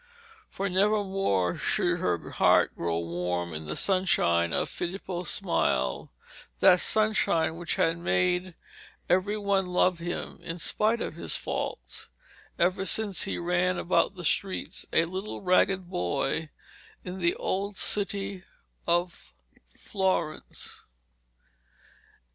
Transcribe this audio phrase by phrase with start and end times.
[0.49, 6.11] For never more should her heart grow warm in the sunshine of Filippo's smile
[6.59, 8.55] that sunshine which had made
[9.07, 12.09] every one love him, in spite of his faults,
[12.57, 16.49] ever since he ran about the streets, a little ragged boy,
[17.03, 18.43] in the old city
[18.87, 19.35] of
[19.77, 20.87] Florence.